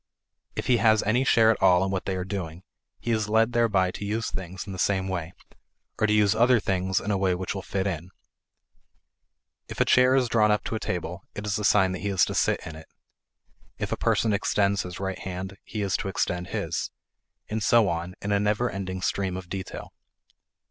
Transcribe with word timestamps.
If 0.55 0.65
he 0.65 0.77
has 0.77 1.03
any 1.03 1.23
share 1.23 1.51
at 1.51 1.61
all 1.61 1.85
in 1.85 1.91
what 1.91 2.05
they 2.05 2.15
are 2.15 2.23
doing, 2.23 2.63
he 2.99 3.11
is 3.11 3.29
led 3.29 3.53
thereby 3.53 3.91
to 3.91 4.03
use 4.03 4.31
things 4.31 4.65
in 4.65 4.73
the 4.73 4.79
same 4.79 5.07
way, 5.07 5.31
or 5.99 6.07
to 6.07 6.11
use 6.13 6.33
other 6.33 6.59
things 6.59 6.99
in 6.99 7.11
a 7.11 7.19
way 7.19 7.35
which 7.35 7.53
will 7.53 7.61
fit 7.61 7.85
in. 7.85 8.09
If 9.67 9.79
a 9.79 9.85
chair 9.85 10.15
is 10.15 10.27
drawn 10.27 10.49
up 10.49 10.63
to 10.63 10.73
a 10.73 10.79
table, 10.79 11.21
it 11.35 11.45
is 11.45 11.59
a 11.59 11.63
sign 11.63 11.91
that 11.91 11.99
he 12.01 12.09
is 12.09 12.25
to 12.25 12.33
sit 12.33 12.65
in 12.65 12.75
it; 12.75 12.87
if 13.77 13.91
a 13.91 13.95
person 13.95 14.33
extends 14.33 14.81
his 14.81 14.99
right 14.99 15.19
hand, 15.19 15.57
he 15.63 15.83
is 15.83 15.95
to 15.97 16.07
extend 16.07 16.47
his; 16.47 16.89
and 17.47 17.61
so 17.61 17.87
on 17.87 18.15
in 18.23 18.31
a 18.31 18.39
never 18.39 18.71
ending 18.71 19.03
stream 19.03 19.37
of 19.37 19.49
detail. 19.49 19.93